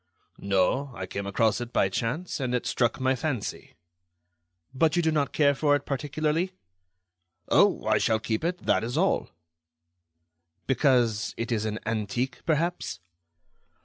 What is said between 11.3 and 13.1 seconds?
it is an antique, perhaps?"